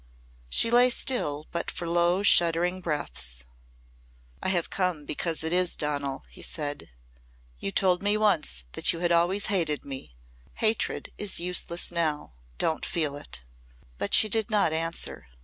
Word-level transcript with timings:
She 0.49 0.71
lay 0.71 0.89
still 0.89 1.45
but 1.51 1.69
for 1.69 1.87
low 1.87 2.23
shuddering 2.23 2.81
breaths. 2.81 3.43
"I 4.41 4.47
have 4.49 4.71
come 4.71 5.05
because 5.05 5.43
it 5.43 5.53
is 5.53 5.75
Donal," 5.75 6.23
he 6.31 6.41
said. 6.41 6.89
"You 7.59 7.71
told 7.71 8.01
me 8.01 8.17
once 8.17 8.65
that 8.71 8.91
you 8.91 8.97
had 8.97 9.11
always 9.11 9.45
hated 9.45 9.85
me. 9.85 10.15
Hatred 10.55 11.13
is 11.19 11.39
useless 11.39 11.91
now. 11.91 12.33
Don't 12.57 12.83
feel 12.83 13.15
it." 13.15 13.43
But 13.99 14.15
she 14.15 14.27
did 14.27 14.49
not 14.49 14.73
answer. 14.73 15.27